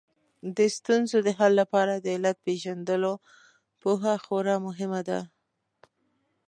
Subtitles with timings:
[0.57, 3.13] د ستونزو د حل لپاره د علت پېژندلو
[3.81, 5.19] پوهه خورا مهمه ده